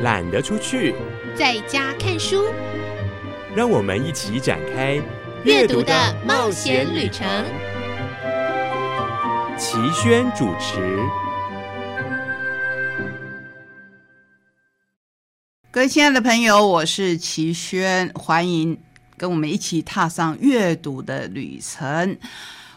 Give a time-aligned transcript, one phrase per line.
[0.00, 0.94] 懒得出去，
[1.34, 2.44] 在家看书。
[3.54, 5.00] 让我们一起展开
[5.42, 7.26] 阅读的冒险旅程。
[9.56, 11.00] 齐轩主持。
[15.70, 18.78] 各位亲爱的朋友，我是齐轩，欢迎
[19.16, 22.18] 跟我们一起踏上阅读的旅程。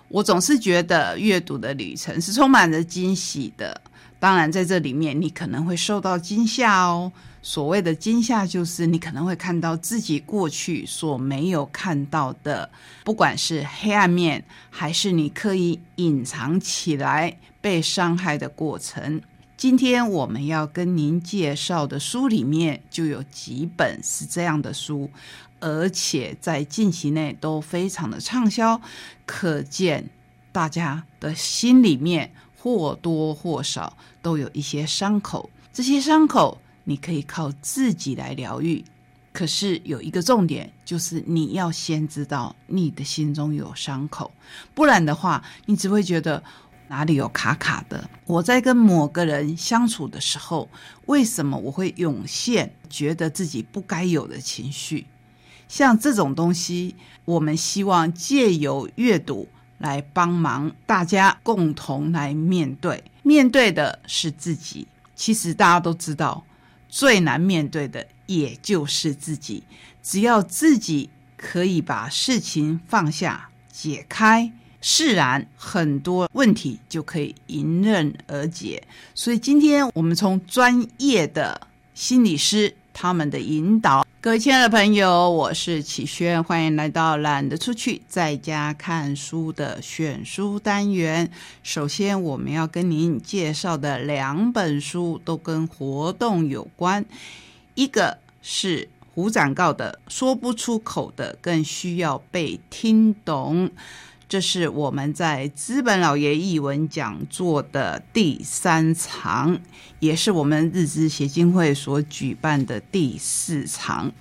[0.08, 3.82] 我总是觉得阅读的旅程是充满着惊喜的。
[4.20, 7.12] 当然，在这里面你可能会受到惊吓哦。
[7.42, 12.70] 所谓的惊吓，就是你可能会看到自己过去所没有看到的，
[13.06, 19.22] 不管是黑暗面，还是你刻意隐藏起来被伤害的过程。
[19.56, 25.10] 今天我们要跟您介绍的书里面，就有几本是这样的书，
[25.62, 28.82] 而且在近期内都非常的畅销，
[29.26, 30.10] 可见
[30.52, 36.60] 大家的心里面或多或少都有一些伤口，这些伤口。
[36.86, 38.84] 你可以靠自己来疗愈，
[39.32, 44.32] 可是有一个重点，就是你要先知道你的心中有伤口，
[44.74, 46.42] 不然的话，你只会觉得
[46.88, 48.10] 哪里有卡卡的。
[48.26, 50.68] 我在跟某个人相处的时候，
[51.06, 55.06] 为什么我会涌现觉得自己不该有的情绪？
[55.68, 59.48] 像这种东西，我们希望借由阅读
[59.80, 64.88] 来帮忙大家共同来面对，面对的是自己。
[65.16, 66.46] 其实大家都知道。
[66.92, 69.64] 最难面对的也就是自己，
[70.02, 71.08] 只要自己
[71.38, 78.82] 可以把事情放下、解开，释然，很多问题就可以迎刃而解。
[79.14, 84.06] 所以今天我们从专业的心理师他们的引导。
[84.22, 91.32] 各位亲爱的朋友，我是启轩，欢迎来到懒得出去，在家看书的选书单元。
[91.64, 97.06] 首先，我们要跟您介绍的两本书都跟活动有关，
[97.76, 103.70] 一个是胡展告的《说不出口的更需要被听懂》。
[104.30, 109.60] 这是我们在资本老爷译文讲座的第三场，
[110.00, 114.12] 也是我们日资协进会所举办的第四场，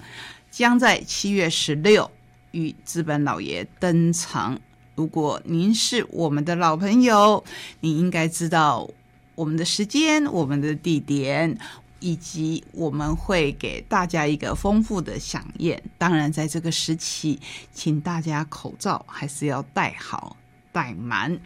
[0.51, 2.11] 将在七月十六
[2.53, 4.59] 与资本老爷登场。
[4.95, 7.45] 如果您是我们的老朋友，
[7.81, 8.89] 你应该知道
[9.35, 11.59] 我们的时间、我们的地点。
[12.01, 15.83] 以及我们会给大家一个丰富的飨宴。
[15.97, 17.39] 当然，在这个时期，
[17.73, 20.37] 请大家口罩还是要戴好、
[20.73, 21.39] 戴满。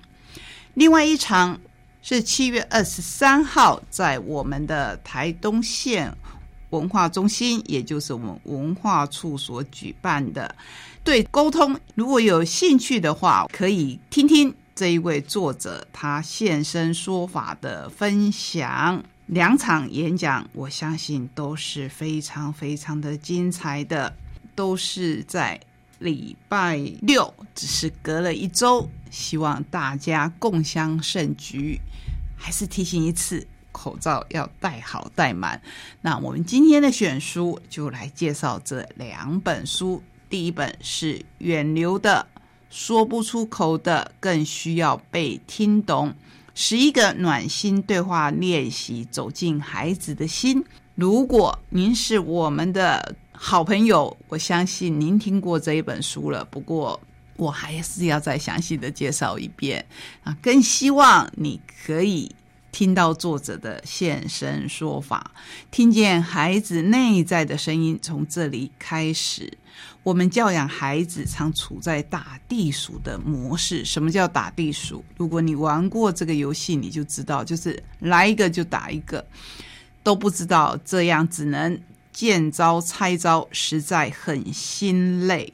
[0.75, 1.61] 另外一场
[2.03, 6.12] 是七月二十三号，在我们的台东县
[6.71, 10.55] 文化中心，也就是我们文化处所举办的。
[11.05, 19.03] 对沟通，如果有兴趣的话，可以听听这一位作者他现身说法的分享。
[19.27, 24.15] 两场演讲，我相信都是非常非常的精彩的，
[24.55, 25.59] 都是在
[25.99, 31.81] 礼拜六，只是隔了一周，希望大家共襄盛举。
[32.37, 35.62] 还是提醒一次，口罩要戴好戴满。
[36.00, 42.27] 那我们今天的选书就来介绍这两本书，第一本是远流的，
[42.69, 46.12] 说不出口的更需要被听懂。
[46.55, 50.65] 十一个暖心对话练习，走进孩子的心。
[50.95, 56.45] 如果您是我们的好朋友，我相信您听过这一本书了。
[56.45, 57.01] 不过，
[57.37, 59.85] 我还是要再详细的介绍一遍
[60.23, 60.37] 啊！
[60.43, 62.31] 更希望你可以
[62.72, 65.31] 听到作者的现身说法，
[65.71, 69.53] 听见孩子内在的声音，从这里开始。
[70.03, 73.84] 我们教养孩子常处在打地鼠的模式。
[73.84, 75.05] 什么叫打地鼠？
[75.16, 79.25] 如果你玩过这个游戏，你就知道，就是来一个就打一个，
[80.03, 81.81] 都不知道这样只能
[82.11, 85.52] 见招拆招，实在很心累。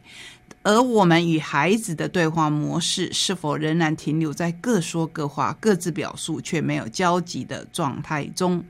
[0.68, 8.62] 而我们与孩子的对话模式，是否仍然停留在各说各话、各自表述却没有交集的状态中？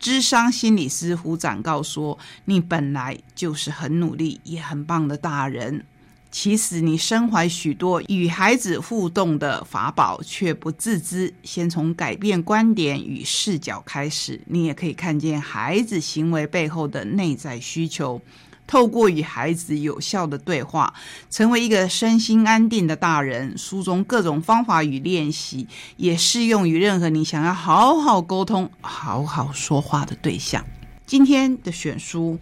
[0.00, 5.84] 智商心理师胡展告说：“你本来就是很努力也很棒的大人，
[6.32, 11.32] 其实你身怀许多与孩子互动的法宝，却不自知。
[11.44, 18.20] 先从改变观点与视角开始，你也可以看见孩子行为背后的内在需求。”
[18.66, 20.92] 透过与孩子有效的对话，
[21.30, 23.56] 成为一个身心安定的大人。
[23.56, 30.64] 书中各种方法与练习，也适用于任何你想要好好沟通、好好说话的对象。
[31.06, 32.38] 今天的选书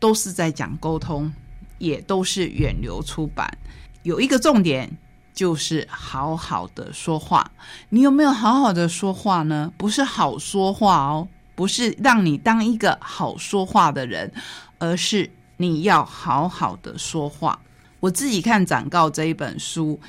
[0.00, 1.32] 都是在讲沟通，
[1.78, 3.56] 也都是远流出版。
[4.02, 4.90] 有一个重点，
[5.32, 7.50] 就是好好的说话。
[7.90, 9.72] 你有没有好好的说话呢？
[9.76, 14.32] 不是好说话哦，不是让你当一个好说话的人，
[14.78, 17.60] 而是你要好好的说话。
[18.00, 20.00] 我自己看展告这一本书，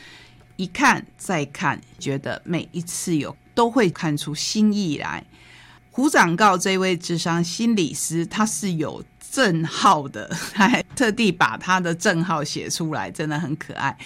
[0.56, 5.26] 一看再看，觉得每一次有都会看出新意来。
[5.92, 13.98] 胡长告这位智商心理师，他是有正号的，还特地把他的正号写出来，真的很可爱。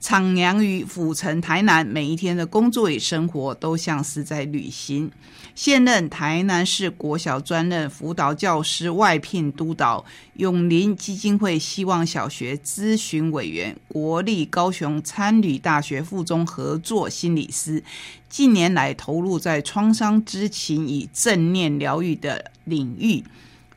[0.00, 5.10] 徜徉于府城台南，每一天的工作与生活都像是在旅行。
[5.54, 10.04] 现任台南市国小专任辅导教师外聘督导，
[10.34, 17.82] 永林基金会希望小学咨询委员，国立高雄参旅大学附中合作心理师，
[18.28, 23.24] 近年来投入在创伤知情与正念疗愈的领域，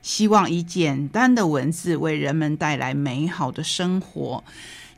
[0.02, 4.44] 希望以简单的文字为人们带来美好的生活。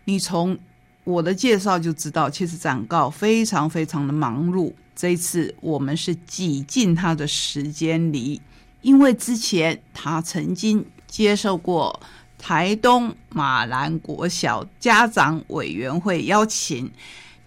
[0.06, 0.58] 你从
[1.04, 4.74] 我的介绍就知道，其实展告非常非常的忙碌。
[4.96, 8.42] 这一次我们是挤进他的时间里，
[8.82, 12.00] 因为之前他曾经接受过
[12.38, 16.92] 台东马兰国小家长委员会邀请。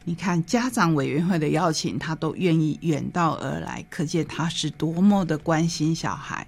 [0.04, 6.46] 你看家长委员会的邀请，他都愿意远道而来，可见他是多么的关心小孩。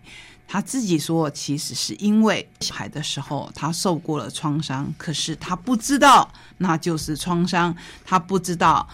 [0.51, 8.89] 他自己说，其实是因为小孩的时候他受过了创伤，可是他不知道那就是创伤，他不知道。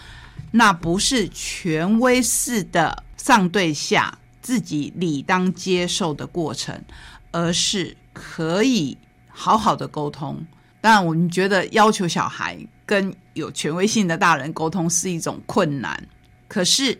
[0.51, 6.77] 那不是权威式的上对下自己理当接受的过程，
[7.31, 8.97] 而是可以
[9.27, 10.45] 好好的沟通。
[10.81, 16.01] 当然，我们觉得要求小孩跟有权威性的大人沟通是一种困难。
[16.47, 16.97] 可是，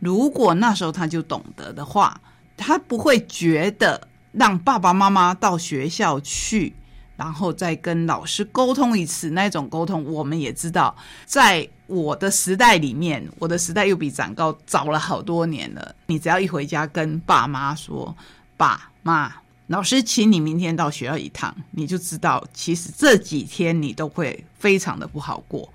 [0.00, 2.20] 如果那时候他就懂得的话，
[2.58, 6.74] 他不会觉得让爸爸妈妈到学校去。
[7.16, 10.96] 然后再跟老师沟通一次，那种沟通我们也知道，
[11.26, 15.92] 在我的时代里面，我的时代又比展高早了好多年了。
[16.06, 18.16] 你只要一回家跟爸妈说
[18.56, 19.34] ：“爸妈，
[19.66, 25.68] 老师请你明天到学校一趟。”你就知道，其实这几天你都会非常的不好过，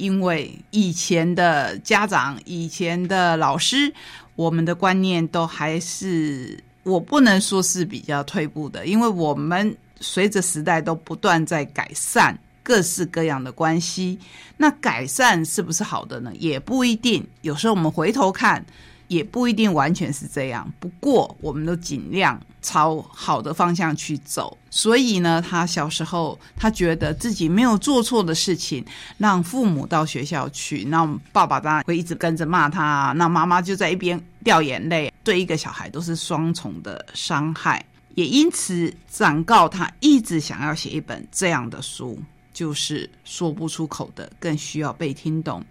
[0.00, 3.92] 因为以前的家长、以前的老师，
[4.34, 9.76] 我们的观念都还是我不能说是比较退步的，因为我们。
[10.02, 14.18] 随着时代都不断在改善各式各样的关系，
[14.56, 16.32] 那改善是不是好的呢？
[16.38, 17.22] 也不一定。
[17.42, 18.64] 有时候我们回头看，
[19.08, 20.72] 也不一定完全是这样。
[20.80, 24.56] 不过，我们都尽量朝好的方向去走。
[24.70, 28.84] 所以呢，他小时候他觉得自己没有做错的事情，
[29.18, 37.84] 让父母到学校去，那爸爸当然会一直跟着骂他，那妈妈就在一边掉眼泪，对一个小孩都是双重的伤害。
[38.14, 42.20] 也因此，展告他一直想要写一本这样的书，
[42.52, 45.64] 就是说不出口的，更需要被听懂。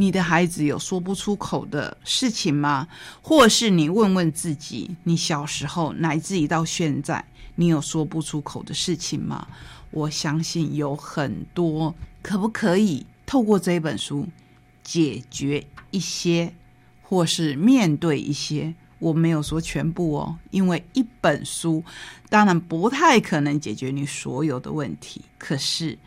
[0.00, 2.88] 你的孩子有说不出口的事情吗？
[3.20, 7.22] 或是你问问自己，你小时候乃至于到现在，
[7.56, 9.46] 你有说不出口的事情吗？
[9.90, 14.26] 我相信有很多，可不可以透过这本书
[14.82, 16.54] 解决一些，
[17.02, 18.74] 或是面对一些？
[19.00, 21.84] 我没有说全部哦，因为一本书
[22.30, 25.20] 当然不太可能解决你所有的问题。
[25.36, 25.98] 可是，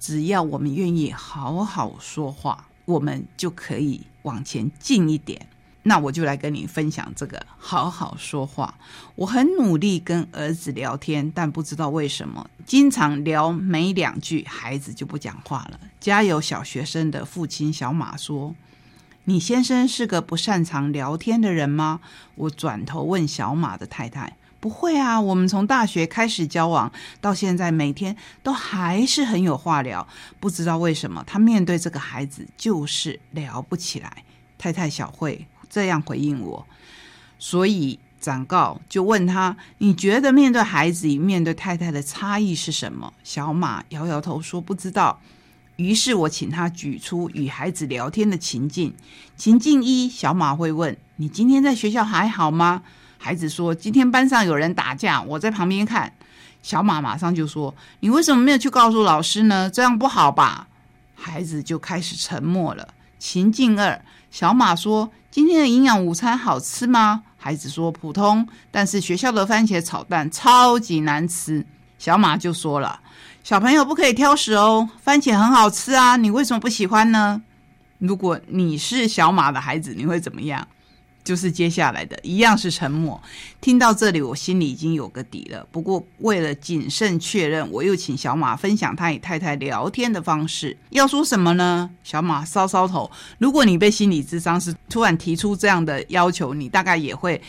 [0.00, 5.46] 只要我们愿意好好说话，我们就可以往前进一点。
[5.84, 8.78] 那我就来跟你分享这个好好说话。
[9.16, 15.80] 我很努力跟儿子聊天，但不知道为什么，经常聊没两句，孩子就不讲话了。
[15.98, 18.54] 家有小学生的父亲小马说。
[19.24, 22.00] 你先生是个不擅长聊天的人吗？
[22.34, 24.36] 我转头问小马的太太。
[24.62, 30.06] 不会啊，我们从大学开始交往到现在，每天都还是很有话聊。
[30.38, 34.24] 不知道为什么，他面对这个孩子就是聊不起来。
[34.56, 36.64] 太太小慧这样回应我，
[37.40, 43.12] 所以展告就问他：你觉得面对孩子与面对太太的差异是什么？
[43.24, 45.20] 小马摇摇头说不知道。
[45.74, 48.94] 于是我请他举出与孩子聊天的情境。
[49.36, 52.84] 情境一，小马会问：“你今天在学校还好吗？”
[53.24, 56.12] 孩子说：“今天班上有人打架，我在旁边看。”
[56.60, 59.70] 小马马上就说：“你为什么没有去告诉老师呢？
[59.70, 60.66] 这样不好吧？”
[61.14, 62.88] 孩子就开始沉默了。
[63.20, 71.64] 情境二，小马说：“今天的营养午餐好吃吗？”孩子说：“普通，但是学校的番茄炒蛋超级难吃。”
[72.00, 72.98] 小马就说了。
[73.44, 77.40] 小朋友不可以挑食哦，番茄很好吃啊，你为什么不喜欢呢？
[77.98, 80.66] 如果你是小马的孩子，你会怎么样？
[81.24, 83.20] 就是接下来的一样是沉默。
[83.60, 85.66] 听到这里，我心里已经有个底了。
[85.70, 90.76] 不过为了谨慎确认，我又请小马分享他与太太聊天的方式。
[90.90, 91.90] 要说什么呢？
[92.02, 93.10] 小马搔搔头。
[93.38, 97.40] 如果你被心理智商师突然提出这样的要求，你大概也会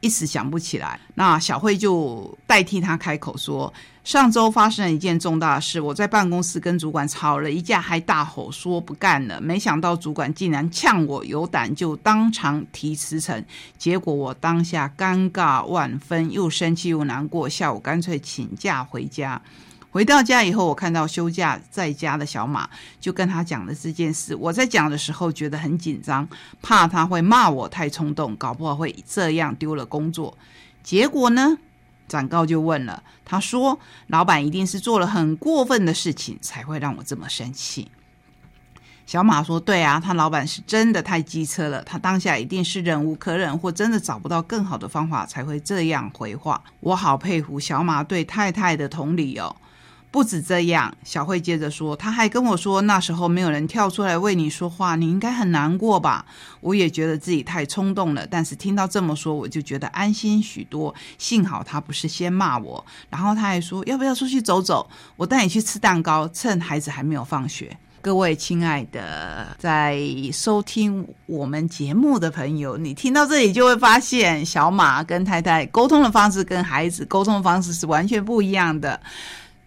[0.00, 0.98] 一时想不起来。
[1.14, 3.72] 那小慧就代替他开口说
[4.04, 9.40] ：“上周发生了一件重大事，我在办公室跟主管吵了一架，还大吼说不干了。
[9.40, 13.44] 没想到主管竟然呛我有胆就当场提辞呈，
[13.76, 19.40] 结果我当下尴尬万分，又生气又难过，下午干脆请假回家。”
[19.90, 22.68] 回到家以后，我看到休假在家的小马，
[23.00, 24.34] 就跟他讲了这件事。
[24.34, 26.28] 我在讲的时候觉得很紧张，
[26.60, 30.36] 怕他会骂我太冲动，搞不好会这样丢了工作。
[30.82, 31.56] 结果呢，
[32.06, 33.78] 展告就问了，他说
[34.08, 37.90] ：“老板一定是做了很过分的事情，才会让我这么生气。”
[39.06, 46.62] 小马说：“对啊，他老板是真的太机车了，他当下一定是忍无可忍，或真的找不到更好的方法，才会这样回话。
[46.80, 49.56] 我好佩服小马对太太的同理哦。”
[50.16, 56.24] 不止这样，小慧接着说，他还跟我说，那时候没有人跳出来为你说话，你应该很难过吧？
[56.62, 60.94] 我也觉得自己太冲动了，但是听到这么说，我就觉得安心许多。
[61.18, 67.76] 幸好他不是先骂我，然后他还说要不要出去走走，我带你去吃蛋糕，趁孩子还没有放学。
[68.00, 70.00] 各位亲爱的，在
[70.32, 78.98] 收听我们节目的朋友，你听到这里就会发现，小马跟太太沟通的方式跟孩子沟通的方式是完全不一样的。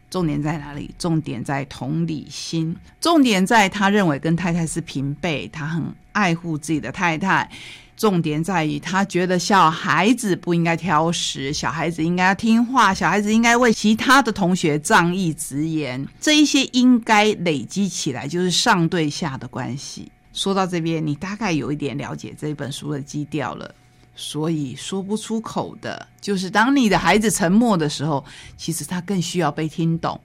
[0.10, 0.94] 重点在哪里？
[0.98, 7.50] 重点在同理心，重点在他认为跟太太是平辈，他很爱护自己的太太。
[7.96, 16.08] 重点在于他觉得小孩子不应该挑食，小孩子应该听话，小孩子应该为其他的同学仗义直言。
[16.22, 20.10] 这一些应该累积起来，就是上对下的关系。
[20.32, 23.76] 说到这边，你大概有一点了解这本书的基调了。
[24.20, 28.24] 所以说不出口的，就是当你的孩子沉默的时候，
[28.58, 30.20] 其实他更需要被听懂。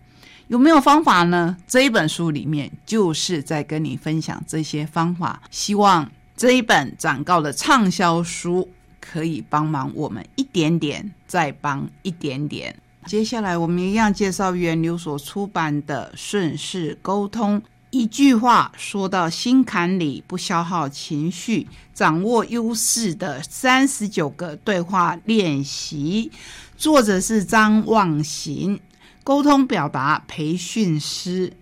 [0.49, 1.57] 有没有方法呢？
[1.67, 5.41] 这一本书里面就是在跟你分享这些方法。
[5.51, 8.69] 希望这一本展告的畅销书
[9.01, 12.75] 可以帮忙我们一点点，再帮一点点。
[13.07, 17.61] 接下来我们一样介绍源流所出版的《顺势沟通》。
[17.95, 26.33] 一句话说到心坎里，不消耗情绪，掌握优势的三十九个对话练习。
[26.77, 28.81] 作者是张望行，
[29.23, 31.53] 沟通表达培训师。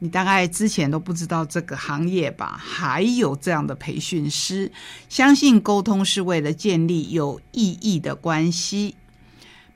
[0.00, 2.60] 你大概之前都不知道这个行业吧？
[2.60, 4.72] 还有这样的培训师，
[5.08, 8.96] 相信沟通是为了建立有意义的关系，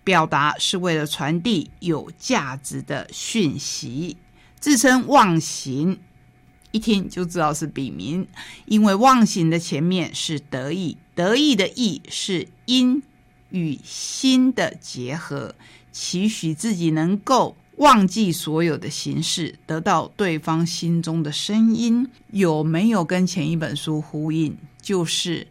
[0.02, 4.16] 表达是为了传递有价值的讯息。
[4.62, 5.98] 自称忘形，
[6.70, 8.28] 一听就知道是笔名，
[8.64, 13.02] 因为忘形的前面是得意，得意的意是音
[13.50, 15.56] 与心的结合，
[15.90, 22.08] 期许自己能够忘记所有的形式，得到对方心中的声音。
[22.30, 24.56] 有没有跟前一本书呼应？
[24.80, 25.48] 就是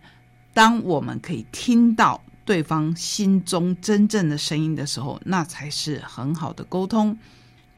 [0.54, 7.18] 当我们可以听到对方心中真正的声音的时候，那才是很好的沟通。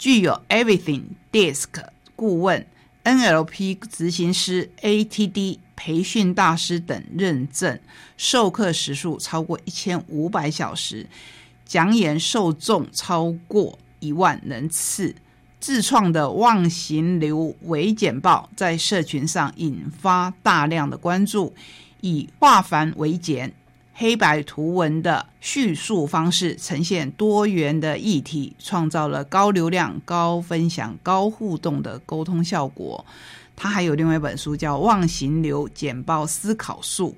[0.03, 1.69] 具有 Everything Desk
[2.13, 2.67] 顾问、
[3.05, 7.79] NLP 执行师、ATD 培训大师等认证，
[8.17, 11.07] 授课时数超过一千五百小时，
[11.65, 15.15] 讲演受众超过一万人次。
[15.62, 21.55] 自创的忘形流微简报在社群上引发大量的关注，
[22.01, 23.53] 以化繁为简。
[23.95, 33.05] 黑白图文的叙述方式呈现多元的议题，创造了高流量、高分享、高互动的沟通效果。
[33.55, 37.15] 他还有另外一本书叫《忘形流简报思考术》，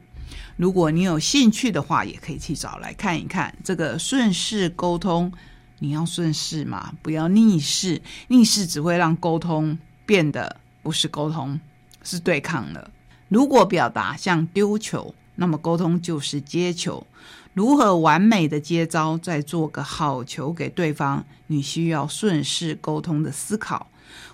[0.58, 3.55] 如果你有兴趣的话，也可以去找来看一看。
[3.63, 5.32] 这个顺势沟通，
[5.79, 11.58] 你要顺势嘛，不要逆势，逆势只会让沟通变得不是沟通，
[12.03, 12.91] 是对抗了。
[13.29, 15.15] 如果表达像丢球。
[15.36, 17.06] 那么沟通就是接球，
[17.54, 21.24] 如何完美的接招，再做个好球给对方？
[21.48, 23.88] 你需要顺势沟通的思考。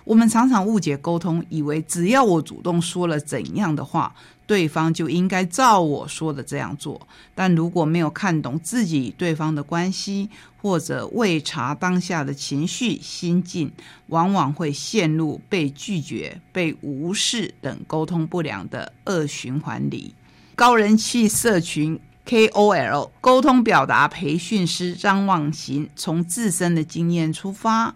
[0.04, 4.14] 我们常常误解沟通，以为只要我主动说了怎样的话，
[4.46, 7.06] 对方就应该照我说的这样做。
[7.34, 10.28] 但如果没有看懂自己与对方的关系，
[10.60, 13.72] 或者未察当下的情绪心境，
[14.08, 20.14] 往往会陷入被拒绝、被无视等沟通不良的恶循环里。
[20.54, 27.94] 高人气社群 KOL 沟通表达培训师张望行，从自身的经验出发，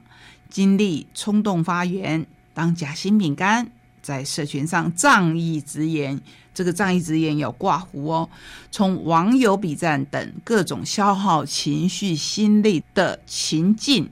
[0.49, 3.71] 经历冲动发言，当夹心饼干，
[4.01, 6.19] 在社群上仗义直言，
[6.55, 8.29] 这个仗义直言有挂胡哦。
[8.71, 14.11] 从网友比战等各种消耗情绪心力的情境，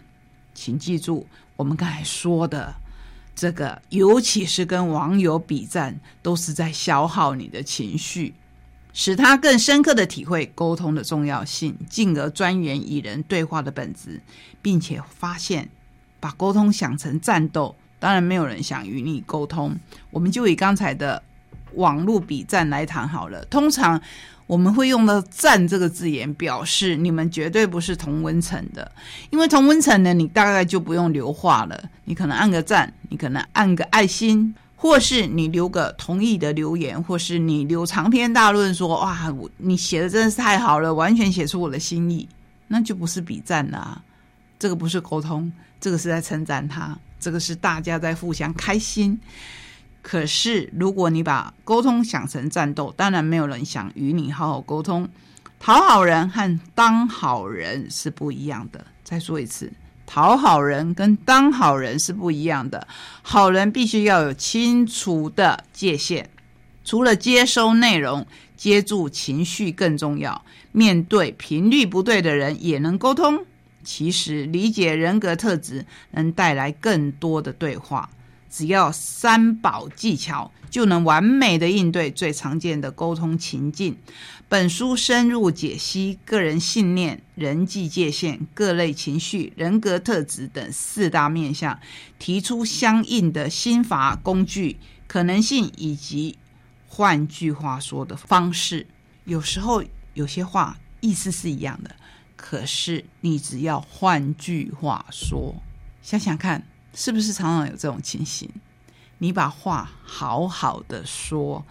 [0.52, 2.74] 请记住我们刚才说的
[3.34, 8.34] 这个，尤其是跟网友比战，都是在消耗你的情绪。
[8.96, 14.22] 使他更深刻的体会沟通的重要性，进而钻研与人对话的本质，
[14.62, 15.68] 并且发现
[16.20, 19.76] 把沟通想成战斗，当然没有人想与你沟通。
[20.12, 21.20] 我们就以刚才的
[21.72, 23.44] 网络比战来谈好了。
[23.46, 24.00] 通常
[24.46, 28.90] 我们会用到“赞”这个字眼，表示你们绝对不是同温层的，
[29.30, 34.54] 因为同温层呢，你大概就不用留话了，你可能按个赞，你可能按个爱心。
[34.76, 42.28] 或是你留个同意的留言，或是你留长篇大论说哇，我你写的真是太好了，完全写出我的心意，
[42.68, 44.02] 那就不是比赞了，
[44.58, 49.18] 这个不是沟通，这个是在称赞他，这个是大家在互相开心。
[50.04, 55.08] 可是如果你把沟通想成战斗，当然没有人想与你好好沟通。
[55.58, 58.84] 讨好人和当好人是不一样的。
[59.02, 59.72] 再说一次。
[60.04, 62.86] 讨好人跟当好人是不一样的，
[63.22, 66.26] 好人必须要有清楚的界限，
[66.84, 68.26] 除了接收内容，
[68.58, 70.44] 接住情绪更重要。
[70.72, 73.46] 面对频率不对的人也能沟通，
[73.82, 78.10] 其实理解人格特质能带来更多的对话。
[78.56, 83.96] 只要三宝技巧，就能完美的应对最常见的沟通情境。
[84.48, 91.80] 本书深入解析个人信念、人际界限、各类情绪、人格特质等四大面向，
[92.20, 94.76] 提出相应的心法、工具、
[95.08, 96.38] 可能性以及
[96.86, 98.86] 换句话说的方式。
[99.24, 99.82] 有时候
[100.12, 101.96] 有些话意思是一样的，
[102.36, 105.56] 可是你只要换句话说，
[106.00, 106.64] 想想看。
[106.94, 108.48] 是不是常常有这种情形？
[109.18, 111.64] 你把话好好的说，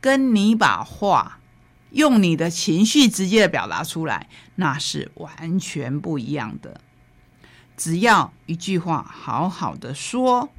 [0.00, 1.38] 跟你把话
[1.90, 6.80] 用你的情绪直接的表达出来，那是完全不一样的。
[7.76, 10.50] 只要一句话好好的说，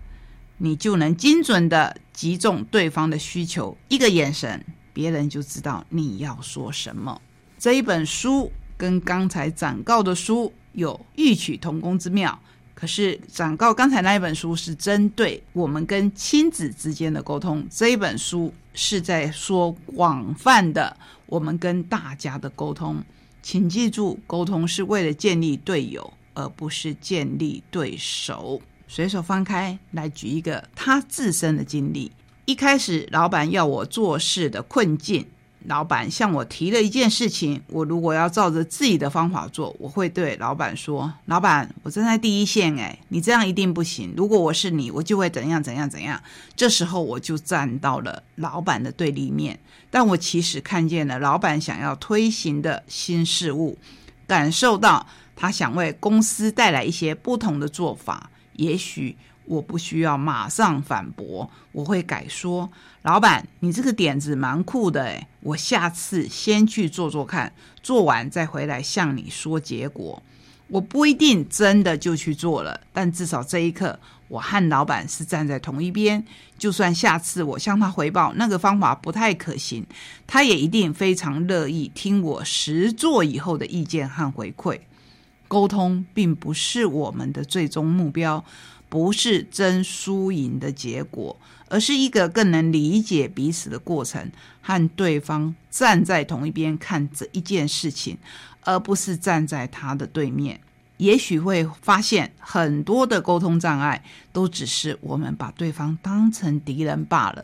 [0.58, 7.22] 你就能精准的击中对方的需求，一个眼神，别人就知道你要说什么。
[7.58, 12.40] 这一本书跟刚才展告的书有异曲同工之妙。
[12.84, 20.94] 可是，展告刚才那一本书是针对我们跟亲子之间的沟通，这一本书是在说广泛的
[21.28, 23.02] 我们跟大家的沟通。
[23.42, 28.62] 请记住，沟通是为了建立队友，而不是建立对手。
[28.90, 32.12] 随手翻开来举一个他自身的经历，
[32.44, 35.26] 一开始老板要我做事的困境。
[35.66, 44.14] 老板向我提了一件事情，我如果要照着自己的方法做，我会对老板说：“老板，我站在第一线，诶，你这样一定不行。
[44.18, 46.22] 如果我是你，我就会怎样怎样怎样。”
[46.56, 49.58] 这时候我就站到了老板的对立面，
[49.90, 53.78] 但我其实看见了老板想要推行的新事物，
[54.28, 59.16] 感受到他想为公司带来一些不同的做法，也许。
[59.46, 62.72] 我不需要马上反驳，我会改说
[63.04, 70.24] ：“老板，你这个点子蛮酷的诶，我下次先去做做看，做完再回来向你说结果。
[70.70, 76.24] 我不一定真的就去做了，但至少这一刻，我和老板是站在同一边。
[76.58, 79.86] 就算下次我向他回报那个方法不太可行，
[80.26, 84.80] 他也一定非常乐意听我实做以后的意见和回馈。
[85.50, 88.42] 沟通并不是我们的最终目标。”
[88.90, 91.36] 不是争输赢的结果，
[91.68, 98.18] 而是一个更能理解彼此的过程，和对方站在同一边看这一件事情，
[98.62, 100.60] 而不是站在他的对面。
[100.98, 107.44] 也许会发现很多的沟通障碍，都只是我们把对方当成敌人罢了。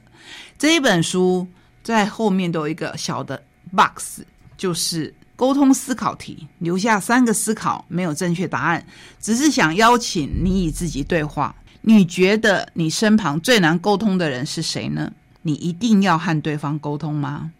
[0.58, 1.47] 这一本书
[1.84, 3.43] 在后面都有一个小的
[3.75, 4.21] box，
[4.58, 5.13] 就是。
[5.39, 8.86] 沟通思考题，留下三个思考，没有正确答案，
[9.21, 11.55] 只是想邀请你与自己对话。
[11.81, 15.11] 你觉得你身旁最难沟通的人是谁呢？
[15.41, 17.51] 你一定要和对方沟通吗？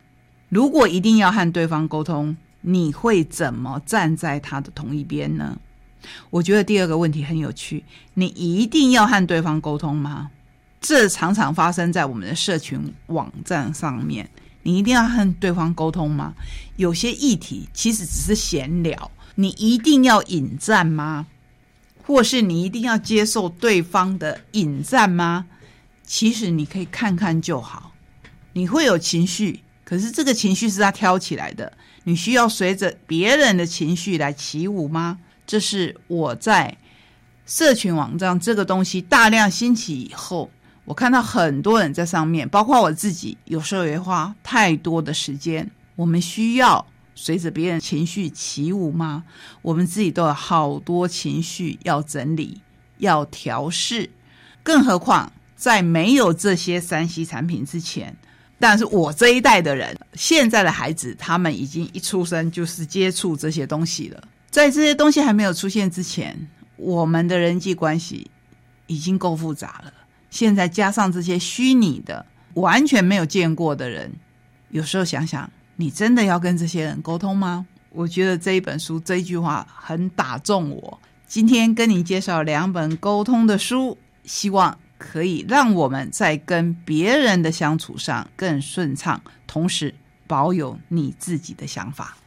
[0.50, 5.58] 如果一定要和对方沟通，你会怎么站在他的同一边呢？
[6.30, 10.30] 我觉得第二个问题很有趣，你一定要和对方沟通吗？
[10.82, 14.30] 这常常发生在我们的社群网站上面。
[14.64, 16.34] 你一定要和对方沟通吗？
[16.76, 21.28] 有些议题其实只是闲聊，你一定要引战吗？
[22.10, 25.46] 或是你一定要接受对方的引战吗？
[26.04, 27.94] 其实你可以看看就好。
[28.54, 31.72] 你会有情绪，可是这个情绪是他挑起来的，
[32.06, 35.20] 你需要随着别人的情绪来起舞吗？
[35.46, 36.76] 这是我在
[37.46, 40.50] 社群网站这个东西大量兴起以后。
[40.86, 45.70] 我看到很多人在上面，包括我自己，有时候也花太多的时间。
[45.96, 46.84] 我们需要
[47.22, 49.26] 随着别人情绪起舞吗？
[49.62, 52.62] 我们自己都有好多情绪要整理、
[53.00, 54.10] 要调试。
[54.64, 58.16] 更何况在没有这些三 C 产品之前，
[58.58, 64.24] 但是我这一代的人，现在的孩子，他们已经一出生就是接触这些东西了。
[64.50, 68.32] 在这些东西还没有出现之前，我们的人际关系
[68.88, 69.92] 已经够复杂了。
[70.30, 74.14] 现在加上这些虚拟的、完全没有见过的人，
[74.70, 75.52] 有时候想想，
[75.82, 77.66] 你真的要跟这些人沟通吗？
[77.92, 81.00] 我觉得这一本书这一句话很打中我。
[81.26, 89.96] 今天跟你介绍两本沟通的书，希望可以让我们在跟别人的相处上更顺畅，同时
[90.28, 92.18] 保有你自己的想法。